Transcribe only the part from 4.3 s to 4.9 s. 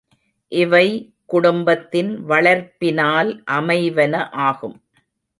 ஆகும்.